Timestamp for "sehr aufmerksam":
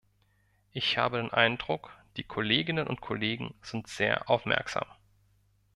3.85-4.87